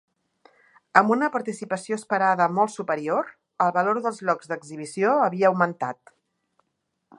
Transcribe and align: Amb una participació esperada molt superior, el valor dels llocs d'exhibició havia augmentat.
Amb 1.01 1.11
una 1.15 1.27
participació 1.35 1.97
esperada 2.01 2.47
molt 2.61 2.73
superior, 2.77 3.29
el 3.67 3.75
valor 3.77 4.01
dels 4.07 4.23
llocs 4.29 4.53
d'exhibició 4.53 5.15
havia 5.29 5.55
augmentat. 5.55 6.15